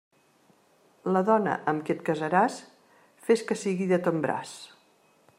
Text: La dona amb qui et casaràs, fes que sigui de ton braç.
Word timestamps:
La 1.17 1.21
dona 1.27 1.57
amb 1.73 1.83
qui 1.89 1.93
et 1.95 2.01
casaràs, 2.07 2.57
fes 3.27 3.43
que 3.51 3.59
sigui 3.65 3.89
de 3.95 4.01
ton 4.07 4.19
braç. 4.27 4.55